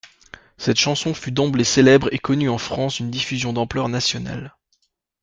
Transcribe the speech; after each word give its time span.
Cette 0.57 0.79
chanson 0.79 1.13
fut 1.13 1.31
d'emblée 1.31 1.63
célèbre 1.63 2.11
et 2.11 2.17
connut 2.17 2.49
en 2.49 2.57
France 2.57 2.99
une 2.99 3.11
diffusion 3.11 3.53
d'ampleur 3.53 3.87
nationale. 3.87 4.57